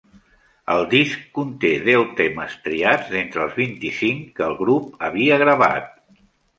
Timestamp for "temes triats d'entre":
2.23-3.47